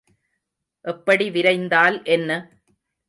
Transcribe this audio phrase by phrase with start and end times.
[0.85, 2.29] எப்படி விரைந்தால் என்ன?